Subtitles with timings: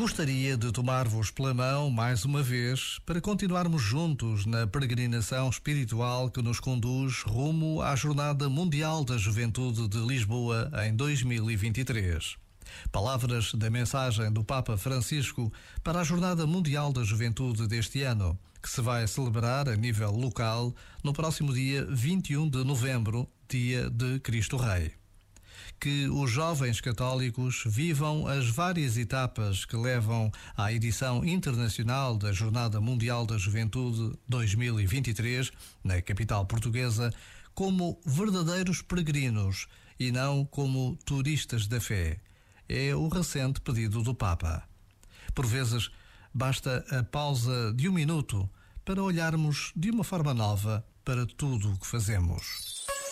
[0.00, 6.40] Gostaria de tomar-vos pela mão mais uma vez para continuarmos juntos na peregrinação espiritual que
[6.40, 12.38] nos conduz rumo à Jornada Mundial da Juventude de Lisboa em 2023.
[12.90, 15.52] Palavras da mensagem do Papa Francisco
[15.84, 20.74] para a Jornada Mundial da Juventude deste ano, que se vai celebrar a nível local
[21.04, 24.98] no próximo dia 21 de novembro, dia de Cristo Rei
[25.80, 32.78] que os jovens católicos vivam as várias etapas que levam à edição internacional da Jornada
[32.82, 35.50] Mundial da Juventude 2023,
[35.82, 37.10] na capital portuguesa,
[37.54, 39.66] como verdadeiros peregrinos
[39.98, 42.18] e não como turistas da fé.
[42.68, 44.62] É o recente pedido do Papa.
[45.34, 45.90] Por vezes,
[46.32, 48.48] basta a pausa de um minuto
[48.84, 52.79] para olharmos de uma forma nova para tudo o que fazemos.